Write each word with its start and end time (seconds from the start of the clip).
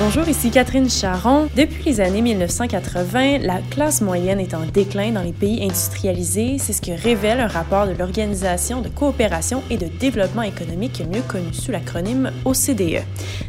Bonjour, 0.00 0.28
ici 0.28 0.52
Catherine 0.52 0.88
Charon. 0.88 1.48
Depuis 1.56 1.82
les 1.86 2.00
années 2.00 2.22
1980, 2.22 3.38
la 3.38 3.58
classe 3.68 4.00
moyenne 4.00 4.38
est 4.38 4.54
en 4.54 4.64
déclin 4.64 5.10
dans 5.10 5.22
les 5.22 5.32
pays 5.32 5.64
industrialisés. 5.64 6.58
C'est 6.58 6.72
ce 6.72 6.80
que 6.80 6.92
révèle 6.92 7.40
un 7.40 7.48
rapport 7.48 7.88
de 7.88 7.94
l'Organisation 7.94 8.80
de 8.80 8.88
coopération 8.88 9.60
et 9.70 9.76
de 9.76 9.86
développement 9.86 10.42
économique 10.42 11.02
mieux 11.12 11.22
connue 11.22 11.52
sous 11.52 11.72
l'acronyme 11.72 12.30
OCDE. 12.44 13.02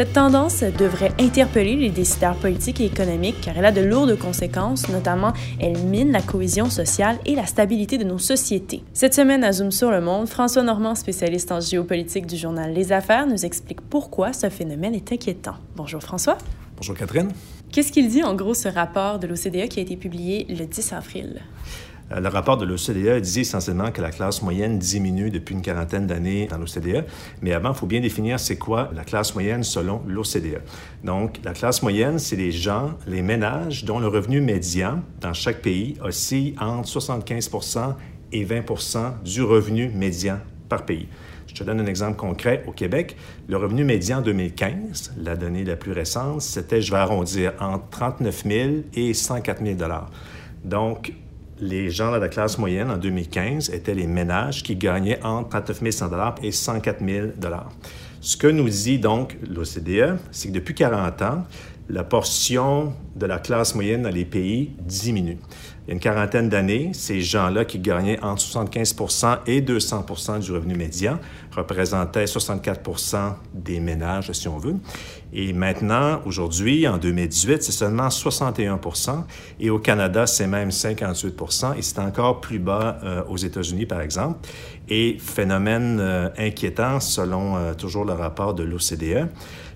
Cette 0.00 0.14
tendance 0.14 0.62
devrait 0.62 1.12
interpeller 1.20 1.76
les 1.76 1.90
décideurs 1.90 2.34
politiques 2.36 2.80
et 2.80 2.86
économiques 2.86 3.38
car 3.42 3.58
elle 3.58 3.66
a 3.66 3.70
de 3.70 3.82
lourdes 3.82 4.18
conséquences, 4.18 4.88
notamment 4.88 5.34
elle 5.60 5.76
mine 5.76 6.10
la 6.10 6.22
cohésion 6.22 6.70
sociale 6.70 7.18
et 7.26 7.34
la 7.34 7.44
stabilité 7.44 7.98
de 7.98 8.04
nos 8.04 8.16
sociétés. 8.16 8.82
Cette 8.94 9.12
semaine 9.12 9.44
à 9.44 9.52
Zoom 9.52 9.70
sur 9.70 9.90
le 9.90 10.00
monde, 10.00 10.26
François 10.26 10.62
Normand, 10.62 10.94
spécialiste 10.94 11.52
en 11.52 11.60
géopolitique 11.60 12.24
du 12.24 12.38
journal 12.38 12.72
Les 12.72 12.92
Affaires, 12.92 13.26
nous 13.26 13.44
explique 13.44 13.82
pourquoi 13.82 14.32
ce 14.32 14.48
phénomène 14.48 14.94
est 14.94 15.12
inquiétant. 15.12 15.56
Bonjour 15.76 16.00
François. 16.00 16.38
Bonjour 16.78 16.96
Catherine. 16.96 17.28
Qu'est-ce 17.70 17.92
qu'il 17.92 18.08
dit 18.08 18.22
en 18.22 18.34
gros 18.34 18.54
ce 18.54 18.68
rapport 18.68 19.18
de 19.18 19.26
l'OCDE 19.26 19.68
qui 19.68 19.80
a 19.80 19.82
été 19.82 19.98
publié 19.98 20.46
le 20.48 20.64
10 20.64 20.94
avril? 20.94 21.42
Euh, 22.12 22.20
le 22.20 22.28
rapport 22.28 22.56
de 22.56 22.64
l'OCDE 22.64 23.20
dit 23.20 23.40
essentiellement 23.40 23.90
que 23.90 24.00
la 24.00 24.10
classe 24.10 24.42
moyenne 24.42 24.78
diminue 24.78 25.30
depuis 25.30 25.54
une 25.54 25.62
quarantaine 25.62 26.06
d'années 26.06 26.46
dans 26.46 26.58
l'OCDE. 26.58 27.04
Mais 27.42 27.52
avant, 27.52 27.72
il 27.72 27.76
faut 27.76 27.86
bien 27.86 28.00
définir 28.00 28.40
c'est 28.40 28.56
quoi 28.56 28.90
la 28.94 29.04
classe 29.04 29.34
moyenne 29.34 29.62
selon 29.62 30.02
l'OCDE. 30.06 30.62
Donc, 31.04 31.40
la 31.44 31.52
classe 31.52 31.82
moyenne, 31.82 32.18
c'est 32.18 32.36
les 32.36 32.52
gens, 32.52 32.94
les 33.06 33.22
ménages 33.22 33.84
dont 33.84 33.98
le 33.98 34.08
revenu 34.08 34.40
médian 34.40 35.02
dans 35.20 35.32
chaque 35.32 35.62
pays 35.62 35.96
oscille 36.02 36.54
entre 36.60 36.88
75 36.88 37.50
et 38.32 38.44
20 38.44 39.22
du 39.24 39.42
revenu 39.42 39.88
médian 39.88 40.38
par 40.68 40.84
pays. 40.84 41.08
Je 41.48 41.54
te 41.54 41.64
donne 41.64 41.80
un 41.80 41.86
exemple 41.86 42.16
concret. 42.16 42.62
Au 42.68 42.72
Québec, 42.72 43.16
le 43.48 43.56
revenu 43.56 43.82
médian 43.82 44.18
en 44.18 44.22
2015, 44.22 45.14
la 45.18 45.34
donnée 45.34 45.64
la 45.64 45.74
plus 45.74 45.92
récente, 45.92 46.42
c'était, 46.42 46.80
je 46.80 46.92
vais 46.92 46.98
arrondir, 46.98 47.54
entre 47.58 47.88
39 47.90 48.44
000 48.46 48.70
et 48.94 49.12
104 49.12 49.64
000 49.64 49.76
Donc, 50.64 51.12
les 51.60 51.90
gens 51.90 52.12
de 52.12 52.16
la 52.16 52.28
classe 52.28 52.58
moyenne 52.58 52.90
en 52.90 52.96
2015 52.96 53.70
étaient 53.70 53.94
les 53.94 54.06
ménages 54.06 54.62
qui 54.62 54.76
gagnaient 54.76 55.22
entre 55.22 55.62
39 55.62 55.90
100 55.92 56.34
et 56.42 56.52
104 56.52 57.04
000 57.04 57.26
Ce 58.20 58.36
que 58.36 58.46
nous 58.46 58.68
dit 58.68 58.98
donc 58.98 59.36
l'OCDE, 59.48 60.18
c'est 60.30 60.48
que 60.48 60.54
depuis 60.54 60.74
40 60.74 61.22
ans, 61.22 61.44
la 61.90 62.04
portion 62.04 62.94
de 63.16 63.26
la 63.26 63.38
classe 63.38 63.74
moyenne 63.74 64.02
dans 64.02 64.10
les 64.10 64.24
pays 64.24 64.70
diminue. 64.80 65.38
Il 65.86 65.88
y 65.88 65.90
a 65.90 65.94
une 65.94 66.00
quarantaine 66.00 66.48
d'années, 66.48 66.92
ces 66.92 67.20
gens-là 67.20 67.64
qui 67.64 67.78
gagnaient 67.80 68.22
entre 68.22 68.42
75 68.42 68.94
et 69.46 69.60
200 69.60 70.04
du 70.40 70.52
revenu 70.52 70.76
médian 70.76 71.18
représentaient 71.50 72.26
64% 72.26 73.34
des 73.52 73.80
ménages, 73.80 74.30
si 74.32 74.46
on 74.46 74.58
veut. 74.58 74.76
Et 75.32 75.52
maintenant, 75.52 76.20
aujourd'hui, 76.26 76.86
en 76.86 76.98
2018, 76.98 77.62
c'est 77.62 77.72
seulement 77.72 78.08
61% 78.08 79.24
Et 79.58 79.70
au 79.70 79.78
Canada, 79.78 80.26
c'est 80.26 80.46
même 80.46 80.70
58 80.70 81.34
Et 81.76 81.82
c'est 81.82 81.98
encore 81.98 82.40
plus 82.40 82.58
bas 82.58 82.98
euh, 83.02 83.22
aux 83.28 83.36
États-Unis, 83.36 83.86
par 83.86 84.00
exemple. 84.00 84.48
Et 84.88 85.16
phénomène 85.20 85.98
euh, 86.00 86.28
inquiétant, 86.36 87.00
selon 87.00 87.56
euh, 87.56 87.74
toujours 87.74 88.04
le 88.04 88.12
rapport 88.12 88.54
de 88.54 88.64
l'OCDE, 88.64 89.28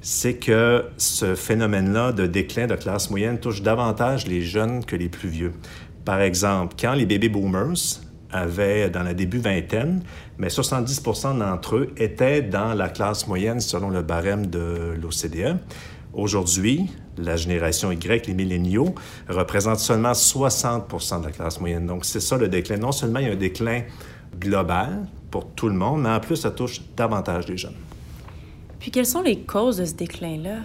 c'est 0.04 0.34
que 0.34 0.84
ce 0.98 1.34
phénomène-là 1.34 2.12
de 2.12 2.26
déclin 2.26 2.66
de 2.66 2.74
classe 2.74 3.08
moyenne 3.08 3.40
touche 3.40 3.62
davantage 3.62 4.26
les 4.26 4.42
jeunes 4.42 4.84
que 4.84 4.96
les 4.96 5.08
plus 5.08 5.30
vieux. 5.30 5.54
Par 6.04 6.20
exemple, 6.20 6.76
quand 6.78 6.92
les 6.92 7.06
baby 7.06 7.30
boomers 7.30 8.02
avaient 8.30 8.90
dans 8.90 9.02
la 9.02 9.14
début 9.14 9.38
vingtaine, 9.38 10.02
mais 10.36 10.48
70% 10.48 11.38
d'entre 11.38 11.76
eux 11.76 11.94
étaient 11.96 12.42
dans 12.42 12.74
la 12.74 12.90
classe 12.90 13.26
moyenne 13.26 13.60
selon 13.60 13.88
le 13.88 14.02
barème 14.02 14.46
de 14.46 14.94
l'OCDE. 15.00 15.56
Aujourd'hui, 16.12 16.90
la 17.16 17.36
génération 17.36 17.90
Y, 17.90 18.26
les 18.26 18.34
milléniaux, 18.34 18.94
représentent 19.30 19.78
seulement 19.78 20.12
60 20.12 21.20
de 21.22 21.24
la 21.24 21.32
classe 21.32 21.60
moyenne. 21.60 21.86
Donc, 21.86 22.04
c'est 22.04 22.20
ça 22.20 22.36
le 22.36 22.48
déclin. 22.48 22.76
Non 22.76 22.92
seulement 22.92 23.20
il 23.20 23.28
y 23.28 23.30
a 23.30 23.32
un 23.32 23.36
déclin 23.36 23.84
global 24.38 25.06
pour 25.30 25.46
tout 25.54 25.68
le 25.68 25.74
monde, 25.74 26.02
mais 26.02 26.10
en 26.10 26.20
plus, 26.20 26.36
ça 26.36 26.50
touche 26.50 26.82
davantage 26.94 27.48
les 27.48 27.56
jeunes. 27.56 27.72
Puis, 28.78 28.90
quelles 28.90 29.06
sont 29.06 29.22
les 29.22 29.40
causes 29.40 29.78
de 29.78 29.84
ce 29.84 29.94
déclin-là? 29.94 30.58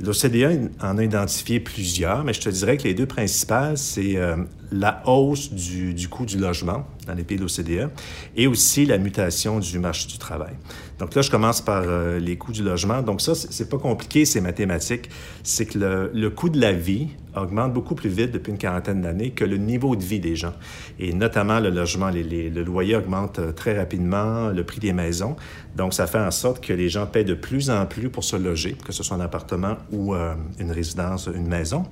L'OCDE 0.00 0.70
en 0.80 0.98
a 0.98 1.04
identifié 1.04 1.60
plusieurs, 1.60 2.24
mais 2.24 2.32
je 2.32 2.40
te 2.40 2.48
dirais 2.48 2.76
que 2.76 2.84
les 2.84 2.94
deux 2.94 3.06
principales, 3.06 3.78
c'est 3.78 4.16
euh, 4.16 4.36
la 4.72 5.02
hausse 5.06 5.52
du, 5.52 5.94
du, 5.94 6.08
coût 6.08 6.26
du 6.26 6.38
logement 6.38 6.86
dans 7.06 7.14
les 7.14 7.24
pays 7.24 7.36
de 7.36 7.42
l'OCDE 7.42 7.90
et 8.36 8.46
aussi 8.46 8.86
la 8.86 8.98
mutation 8.98 9.58
du 9.58 9.78
marché 9.78 10.08
du 10.08 10.18
travail. 10.18 10.54
Donc 10.98 11.14
là, 11.14 11.22
je 11.22 11.30
commence 11.30 11.60
par 11.60 11.82
euh, 11.84 12.18
les 12.18 12.36
coûts 12.36 12.52
du 12.52 12.62
logement. 12.62 13.02
Donc 13.02 13.20
ça, 13.20 13.34
c'est 13.34 13.68
pas 13.68 13.78
compliqué, 13.78 14.24
c'est 14.24 14.40
mathématique. 14.40 15.10
C'est 15.42 15.66
que 15.66 15.78
le, 15.78 16.10
le, 16.14 16.30
coût 16.30 16.48
de 16.48 16.60
la 16.60 16.72
vie 16.72 17.08
augmente 17.34 17.72
beaucoup 17.72 17.94
plus 17.94 18.10
vite 18.10 18.30
depuis 18.30 18.52
une 18.52 18.58
quarantaine 18.58 19.00
d'années 19.00 19.30
que 19.30 19.44
le 19.44 19.56
niveau 19.56 19.96
de 19.96 20.02
vie 20.02 20.20
des 20.20 20.36
gens. 20.36 20.52
Et 21.00 21.12
notamment 21.12 21.58
le 21.60 21.70
logement, 21.70 22.08
les, 22.08 22.22
les, 22.22 22.50
le 22.50 22.62
loyer 22.62 22.94
augmente 22.94 23.38
euh, 23.38 23.52
très 23.52 23.76
rapidement, 23.76 24.50
le 24.50 24.64
prix 24.64 24.78
des 24.80 24.92
maisons. 24.92 25.34
Donc 25.76 25.94
ça 25.94 26.06
fait 26.06 26.20
en 26.20 26.30
sorte 26.30 26.64
que 26.64 26.72
les 26.72 26.88
gens 26.88 27.06
paient 27.06 27.24
de 27.24 27.34
plus 27.34 27.70
en 27.70 27.86
plus 27.86 28.10
pour 28.10 28.22
se 28.22 28.36
loger, 28.36 28.76
que 28.84 28.92
ce 28.92 29.02
soit 29.02 29.16
un 29.16 29.20
appartement 29.20 29.78
ou 29.90 30.14
euh, 30.14 30.34
une 30.60 30.70
résidence, 30.70 31.28
une 31.34 31.48
maison. 31.48 31.84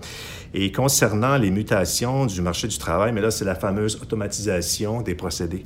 Et 0.54 0.70
concernant 0.70 1.36
les 1.36 1.50
mutations 1.50 2.26
du 2.26 2.42
marché 2.42 2.68
du 2.70 2.78
travail, 2.78 3.12
mais 3.12 3.20
là, 3.20 3.30
c'est 3.30 3.44
la 3.44 3.54
fameuse 3.54 3.96
automatisation 3.96 5.02
des 5.02 5.14
procédés. 5.14 5.64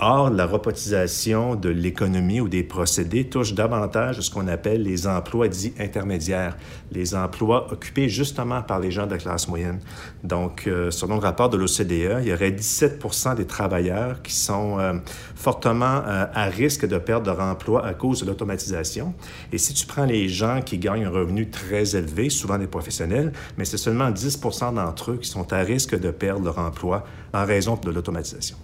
Or, 0.00 0.30
la 0.30 0.46
robotisation 0.46 1.56
de 1.56 1.68
l'économie 1.70 2.40
ou 2.40 2.48
des 2.48 2.62
procédés 2.62 3.24
touche 3.24 3.54
davantage 3.54 4.20
ce 4.20 4.30
qu'on 4.30 4.46
appelle 4.46 4.84
les 4.84 5.08
emplois 5.08 5.48
dits 5.48 5.72
intermédiaires, 5.80 6.56
les 6.92 7.16
emplois 7.16 7.72
occupés 7.72 8.08
justement 8.08 8.62
par 8.62 8.78
les 8.78 8.92
gens 8.92 9.08
de 9.08 9.16
classe 9.16 9.48
moyenne. 9.48 9.80
Donc, 10.22 10.68
euh, 10.68 10.92
selon 10.92 11.16
le 11.16 11.22
rapport 11.22 11.48
de 11.48 11.56
l'OCDE, 11.56 12.20
il 12.22 12.28
y 12.28 12.32
aurait 12.32 12.52
17 12.52 13.34
des 13.36 13.44
travailleurs 13.44 14.22
qui 14.22 14.34
sont 14.34 14.78
euh, 14.78 14.92
fortement 15.34 16.02
euh, 16.06 16.26
à 16.32 16.44
risque 16.44 16.86
de 16.86 16.98
perdre 16.98 17.26
leur 17.26 17.40
emploi 17.40 17.84
à 17.84 17.92
cause 17.92 18.20
de 18.20 18.26
l'automatisation. 18.26 19.14
Et 19.52 19.58
si 19.58 19.74
tu 19.74 19.84
prends 19.84 20.04
les 20.04 20.28
gens 20.28 20.60
qui 20.64 20.78
gagnent 20.78 21.06
un 21.06 21.10
revenu 21.10 21.50
très 21.50 21.96
élevé, 21.96 22.30
souvent 22.30 22.58
des 22.58 22.68
professionnels, 22.68 23.32
mais 23.56 23.64
c'est 23.64 23.76
seulement 23.76 24.12
10 24.12 24.40
d'entre 24.76 25.10
eux 25.10 25.16
qui 25.16 25.28
sont 25.28 25.52
à 25.52 25.58
risque 25.58 25.98
de 25.98 26.12
perdre 26.12 26.44
leur 26.44 26.60
emploi 26.60 27.04
en 27.34 27.44
raison 27.44 27.76
de 27.84 27.90
l'automatisation. 27.90 28.56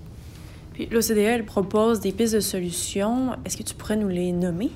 Puis 0.74 0.88
l'OCDE, 0.90 1.46
propose 1.46 2.00
des 2.00 2.12
pistes 2.12 2.34
de 2.34 2.40
solutions. 2.40 3.36
Est-ce 3.44 3.56
que 3.56 3.62
tu 3.62 3.74
pourrais 3.74 3.96
nous 3.96 4.08
les 4.08 4.32
nommer? 4.32 4.70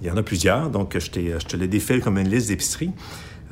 Il 0.00 0.08
y 0.08 0.10
en 0.10 0.16
a 0.16 0.22
plusieurs, 0.22 0.70
donc 0.70 0.94
je, 0.98 1.06
je 1.06 1.46
te 1.46 1.56
les 1.56 1.68
défile 1.68 2.00
comme 2.00 2.18
une 2.18 2.28
liste 2.28 2.48
d'épicerie. 2.48 2.90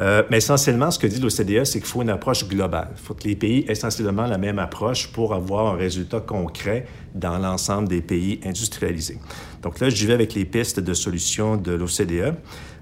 Euh, 0.00 0.22
mais 0.30 0.38
essentiellement, 0.38 0.90
ce 0.90 0.98
que 0.98 1.06
dit 1.06 1.20
l'OCDE, 1.20 1.64
c'est 1.64 1.78
qu'il 1.78 1.88
faut 1.88 2.00
une 2.00 2.10
approche 2.10 2.48
globale. 2.48 2.88
Il 2.92 3.02
faut 3.02 3.14
que 3.14 3.28
les 3.28 3.36
pays 3.36 3.66
aient 3.68 3.72
essentiellement 3.72 4.26
la 4.26 4.38
même 4.38 4.58
approche 4.58 5.08
pour 5.12 5.34
avoir 5.34 5.74
un 5.74 5.76
résultat 5.76 6.20
concret 6.20 6.86
dans 7.14 7.38
l'ensemble 7.38 7.88
des 7.88 8.00
pays 8.00 8.40
industrialisés. 8.44 9.18
Donc 9.62 9.78
là, 9.78 9.90
j'y 9.90 10.06
vais 10.06 10.14
avec 10.14 10.32
les 10.34 10.46
pistes 10.46 10.80
de 10.80 10.94
solutions 10.94 11.56
de 11.56 11.72
l'OCDE. 11.72 12.34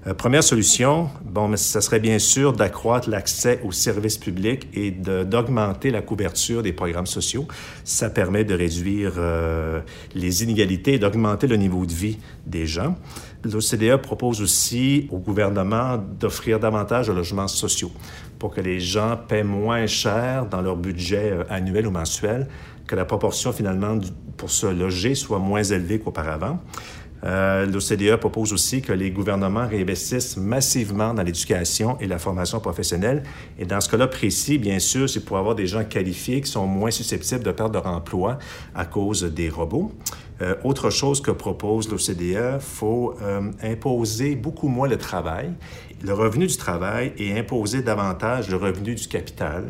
Euh, 0.07 0.13
première 0.13 0.43
solution, 0.43 1.09
bon, 1.25 1.49
mais 1.49 1.57
ça 1.57 1.81
serait 1.81 1.99
bien 1.99 2.19
sûr 2.19 2.53
d'accroître 2.53 3.09
l'accès 3.09 3.59
aux 3.65 3.73
services 3.73 4.17
publics 4.17 4.67
et 4.73 4.91
d'augmenter 4.91 5.91
la 5.91 6.01
couverture 6.01 6.63
des 6.63 6.71
programmes 6.71 7.05
sociaux. 7.05 7.47
Ça 7.83 8.09
permet 8.09 8.45
de 8.45 8.53
réduire 8.53 9.13
euh, 9.17 9.81
les 10.15 10.43
inégalités 10.43 10.93
et 10.93 10.99
d'augmenter 10.99 11.47
le 11.47 11.57
niveau 11.57 11.85
de 11.85 11.91
vie 11.91 12.17
des 12.45 12.65
gens. 12.65 12.95
L'OCDE 13.43 14.01
propose 14.01 14.41
aussi 14.41 15.07
au 15.11 15.17
gouvernement 15.17 15.97
d'offrir 15.97 16.59
davantage 16.59 17.07
de 17.07 17.13
logements 17.13 17.47
sociaux 17.47 17.91
pour 18.37 18.53
que 18.53 18.61
les 18.61 18.79
gens 18.79 19.17
paient 19.27 19.43
moins 19.43 19.87
cher 19.87 20.45
dans 20.45 20.61
leur 20.61 20.75
budget 20.75 21.31
euh, 21.31 21.43
annuel 21.49 21.87
ou 21.87 21.91
mensuel, 21.91 22.47
que 22.87 22.95
la 22.95 23.05
proportion 23.05 23.53
finalement 23.53 23.97
pour 24.35 24.49
se 24.49 24.65
loger 24.67 25.15
soit 25.15 25.39
moins 25.39 25.63
élevée 25.63 25.99
qu'auparavant. 25.99 26.59
Euh, 27.23 27.65
L'OCDE 27.65 28.15
propose 28.17 28.53
aussi 28.53 28.81
que 28.81 28.93
les 28.93 29.11
gouvernements 29.11 29.67
réinvestissent 29.67 30.37
massivement 30.37 31.13
dans 31.13 31.23
l'éducation 31.23 31.97
et 31.99 32.07
la 32.07 32.17
formation 32.17 32.59
professionnelle. 32.59 33.23
Et 33.57 33.65
dans 33.65 33.81
ce 33.81 33.89
cas-là 33.89 34.07
précis, 34.07 34.57
bien 34.57 34.79
sûr, 34.79 35.09
c'est 35.09 35.25
pour 35.25 35.37
avoir 35.37 35.55
des 35.55 35.67
gens 35.67 35.83
qualifiés 35.83 36.41
qui 36.41 36.49
sont 36.49 36.65
moins 36.65 36.91
susceptibles 36.91 37.43
de 37.43 37.51
perdre 37.51 37.73
leur 37.73 37.87
emploi 37.87 38.39
à 38.73 38.85
cause 38.85 39.23
des 39.23 39.49
robots. 39.49 39.91
Euh, 40.41 40.55
autre 40.63 40.89
chose 40.89 41.21
que 41.21 41.31
propose 41.31 41.89
l'OCDE, 41.89 42.21
il 42.21 42.57
faut 42.59 43.15
euh, 43.21 43.51
imposer 43.61 44.35
beaucoup 44.35 44.69
moins 44.69 44.87
le 44.87 44.97
travail, 44.97 45.51
le 46.01 46.13
revenu 46.13 46.47
du 46.47 46.55
travail 46.55 47.13
et 47.17 47.37
imposer 47.37 47.81
davantage 47.81 48.49
le 48.49 48.55
revenu 48.55 48.95
du 48.95 49.07
capital, 49.07 49.65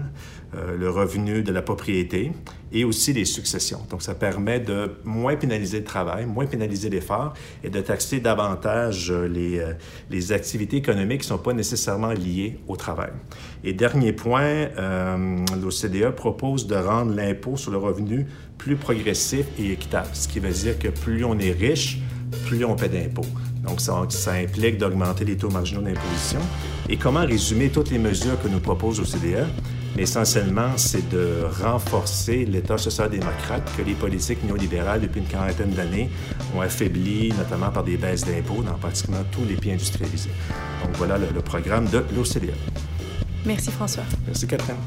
euh, 0.55 0.77
le 0.77 0.89
revenu 0.89 1.41
de 1.41 1.51
la 1.51 1.63
propriété 1.63 2.31
et 2.71 2.83
aussi 2.83 3.13
les 3.13 3.25
successions. 3.25 3.81
Donc, 3.89 4.03
ça 4.03 4.13
permet 4.13 4.59
de 4.59 4.91
moins 5.03 5.35
pénaliser 5.35 5.79
le 5.79 5.85
travail, 5.85 6.27
moins 6.27 6.45
pénaliser 6.45 6.89
l'effort 6.91 7.33
et 7.63 7.71
de 7.71 7.81
taxer 7.81 8.19
davantage 8.19 9.11
les, 9.11 10.31
activités 10.31 10.77
économiques 10.77 11.21
qui 11.21 11.31
ne 11.31 11.37
sont 11.37 11.43
pas 11.43 11.53
nécessairement 11.53 12.11
liées 12.11 12.59
au 12.67 12.75
travail. 12.75 13.11
Et 13.63 13.73
dernier 13.73 14.13
point, 14.13 14.67
l'OCDE 15.59 16.11
propose 16.11 16.67
de 16.67 16.75
rendre 16.75 17.15
l'impôt 17.15 17.57
sur 17.57 17.71
le 17.71 17.77
revenu 17.77 18.27
plus 18.59 18.75
progressif 18.75 19.47
et 19.57 19.71
équitable, 19.71 20.09
ce 20.13 20.27
qui 20.27 20.39
veut 20.39 20.51
dire 20.61 20.77
que 20.79 20.87
plus 20.89 21.23
on 21.25 21.37
est 21.39 21.51
riche, 21.51 21.99
plus 22.45 22.63
on 22.65 22.75
paie 22.75 22.89
d'impôts. 22.89 23.25
Donc, 23.65 23.81
ça, 23.81 23.93
ça 24.09 24.33
implique 24.33 24.77
d'augmenter 24.77 25.25
les 25.25 25.37
taux 25.37 25.49
marginaux 25.49 25.81
d'imposition. 25.81 26.39
Et 26.87 26.97
comment 26.97 27.25
résumer 27.25 27.69
toutes 27.69 27.91
les 27.91 27.99
mesures 27.99 28.41
que 28.41 28.47
nous 28.47 28.59
propose 28.59 28.99
l'OCDE? 28.99 29.45
Essentiellement, 29.97 30.77
c'est 30.77 31.09
de 31.09 31.43
renforcer 31.61 32.45
l'État 32.45 32.77
social-démocrate 32.77 33.69
que 33.75 33.81
les 33.81 33.95
politiques 33.95 34.43
néolibérales, 34.43 35.01
depuis 35.01 35.19
une 35.19 35.27
quarantaine 35.27 35.71
d'années, 35.71 36.09
ont 36.55 36.61
affaibli, 36.61 37.33
notamment 37.37 37.69
par 37.69 37.83
des 37.83 37.97
baisses 37.97 38.23
d'impôts 38.23 38.63
dans 38.63 38.75
pratiquement 38.75 39.23
tous 39.31 39.45
les 39.45 39.55
pays 39.55 39.73
industrialisés. 39.73 40.31
Donc 40.83 40.95
voilà 40.95 41.17
le, 41.17 41.27
le 41.33 41.41
programme 41.41 41.85
de 41.89 42.03
l'OCDE. 42.15 42.53
Merci 43.45 43.71
François. 43.71 44.03
Merci 44.27 44.47
Catherine. 44.47 44.77